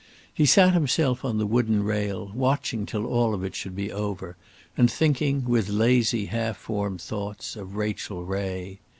[0.33, 4.35] He sat himself on the wooden rail, watching till all of it should be over,
[4.75, 8.79] and thinking, with lazy half formed thoughts, of Rachel Ray.